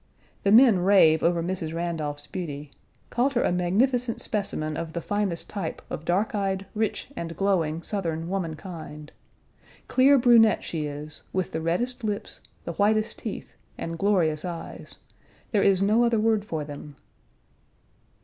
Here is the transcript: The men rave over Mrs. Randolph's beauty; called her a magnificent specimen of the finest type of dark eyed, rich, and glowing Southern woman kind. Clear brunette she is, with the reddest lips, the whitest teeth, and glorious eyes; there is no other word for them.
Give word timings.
The 0.41 0.51
men 0.51 0.79
rave 0.79 1.21
over 1.21 1.43
Mrs. 1.43 1.75
Randolph's 1.75 2.25
beauty; 2.25 2.71
called 3.11 3.35
her 3.35 3.43
a 3.43 3.51
magnificent 3.51 4.19
specimen 4.19 4.75
of 4.75 4.93
the 4.93 4.99
finest 4.99 5.47
type 5.47 5.79
of 5.91 6.05
dark 6.05 6.33
eyed, 6.33 6.65
rich, 6.73 7.09
and 7.15 7.37
glowing 7.37 7.83
Southern 7.83 8.27
woman 8.27 8.55
kind. 8.55 9.11
Clear 9.87 10.17
brunette 10.17 10.63
she 10.63 10.87
is, 10.87 11.21
with 11.33 11.51
the 11.51 11.61
reddest 11.61 12.03
lips, 12.03 12.39
the 12.65 12.73
whitest 12.73 13.19
teeth, 13.19 13.53
and 13.77 13.99
glorious 13.99 14.43
eyes; 14.43 14.95
there 15.51 15.61
is 15.61 15.83
no 15.83 16.03
other 16.03 16.19
word 16.19 16.43
for 16.45 16.63
them. 16.63 16.95